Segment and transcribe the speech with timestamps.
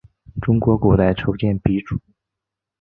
[0.41, 1.95] 中国古代铸剑鼻祖。